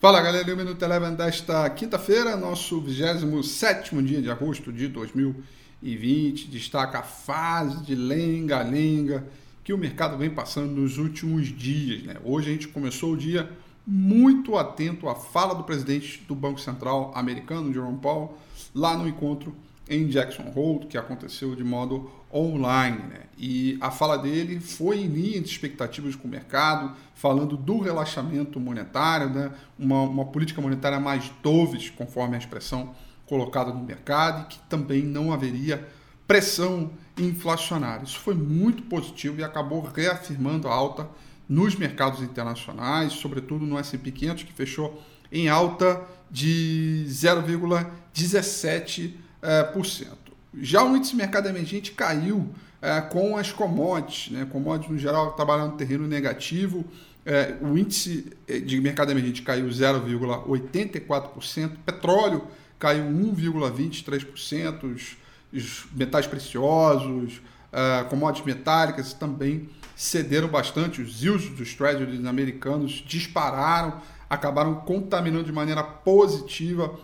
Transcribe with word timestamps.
Fala 0.00 0.22
galera, 0.22 0.54
o 0.54 0.56
Minuto 0.56 0.82
Eleven 0.82 1.14
desta 1.14 1.68
quinta-feira, 1.68 2.34
nosso 2.34 2.80
27 2.80 4.02
dia 4.02 4.22
de 4.22 4.30
agosto 4.30 4.72
de 4.72 4.88
2020. 4.88 6.48
Destaca 6.48 7.00
a 7.00 7.02
fase 7.02 7.84
de 7.84 7.94
lenga-lenga 7.94 9.26
que 9.62 9.74
o 9.74 9.76
mercado 9.76 10.16
vem 10.16 10.30
passando 10.30 10.80
nos 10.80 10.96
últimos 10.96 11.48
dias. 11.48 12.02
Né? 12.04 12.16
Hoje 12.24 12.48
a 12.48 12.52
gente 12.54 12.68
começou 12.68 13.12
o 13.12 13.16
dia 13.16 13.50
muito 13.86 14.56
atento 14.56 15.06
à 15.06 15.14
fala 15.14 15.54
do 15.54 15.64
presidente 15.64 16.24
do 16.26 16.34
Banco 16.34 16.58
Central 16.58 17.12
americano, 17.14 17.70
Jerome 17.70 17.98
Powell, 17.98 18.38
lá 18.74 18.96
no 18.96 19.06
encontro 19.06 19.54
em 19.90 20.06
Jackson 20.06 20.50
Hole, 20.54 20.86
que 20.86 20.96
aconteceu 20.96 21.54
de 21.56 21.64
modo 21.64 22.08
online. 22.32 22.98
Né? 23.08 23.22
E 23.36 23.76
a 23.80 23.90
fala 23.90 24.16
dele 24.16 24.60
foi 24.60 25.00
em 25.00 25.08
linha 25.08 25.40
de 25.40 25.48
expectativas 25.48 26.14
com 26.14 26.28
o 26.28 26.30
mercado, 26.30 26.94
falando 27.12 27.56
do 27.56 27.80
relaxamento 27.80 28.60
monetário, 28.60 29.28
né? 29.28 29.50
uma, 29.76 30.02
uma 30.02 30.26
política 30.26 30.62
monetária 30.62 31.00
mais 31.00 31.32
doves, 31.42 31.90
conforme 31.90 32.36
a 32.36 32.38
expressão 32.38 32.94
colocada 33.26 33.72
no 33.72 33.82
mercado, 33.82 34.42
e 34.42 34.44
que 34.46 34.60
também 34.68 35.02
não 35.02 35.32
haveria 35.32 35.88
pressão 36.26 36.92
inflacionária. 37.18 38.04
Isso 38.04 38.20
foi 38.20 38.34
muito 38.34 38.84
positivo 38.84 39.40
e 39.40 39.44
acabou 39.44 39.82
reafirmando 39.82 40.68
a 40.68 40.72
alta 40.72 41.08
nos 41.48 41.74
mercados 41.74 42.22
internacionais, 42.22 43.14
sobretudo 43.14 43.66
no 43.66 43.76
S&P 43.76 44.12
500, 44.12 44.44
que 44.44 44.52
fechou 44.52 45.02
em 45.32 45.48
alta 45.48 46.00
de 46.30 47.04
0,17%. 47.08 49.29
É. 49.42 49.68
Já 50.60 50.84
o 50.84 50.96
índice 50.96 51.14
mercado 51.14 51.48
emergente 51.48 51.92
caiu 51.92 52.48
é, 52.82 53.00
com 53.00 53.36
as 53.36 53.52
commodities, 53.52 54.32
né? 54.32 54.46
commodities 54.50 54.90
no 54.90 54.98
geral 54.98 55.32
trabalhando 55.32 55.72
no 55.72 55.76
terreno 55.76 56.06
negativo. 56.06 56.84
É, 57.24 57.54
o 57.60 57.76
índice 57.76 58.32
de 58.64 58.80
mercado 58.80 59.10
emergente 59.10 59.42
caiu 59.42 59.68
0,84%, 59.68 61.72
petróleo 61.84 62.46
caiu 62.80 63.04
1,23%, 63.04 65.16
os, 65.52 65.86
metais 65.92 66.26
preciosos, 66.26 67.40
uh, 67.72 68.04
commodities 68.08 68.46
metálicas 68.46 69.12
também 69.12 69.68
cederam 69.94 70.48
bastante, 70.48 71.02
os 71.02 71.22
yields 71.22 71.50
dos 71.50 71.74
treasuries 71.74 72.24
americanos 72.24 73.04
dispararam, 73.06 74.00
acabaram 74.30 74.76
contaminando 74.76 75.44
de 75.44 75.52
maneira 75.52 75.82
positiva 75.82 76.98